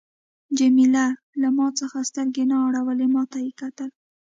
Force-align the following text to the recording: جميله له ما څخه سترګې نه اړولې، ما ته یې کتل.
جميله 0.57 1.05
له 1.41 1.49
ما 1.57 1.67
څخه 1.79 1.97
سترګې 2.09 2.43
نه 2.49 2.57
اړولې، 2.65 3.07
ما 3.15 3.23
ته 3.31 3.37
یې 3.45 3.51
کتل. 3.61 3.89